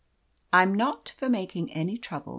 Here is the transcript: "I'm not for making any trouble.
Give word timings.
"I'm 0.51 0.73
not 0.73 1.09
for 1.09 1.29
making 1.29 1.71
any 1.73 1.95
trouble. 1.95 2.29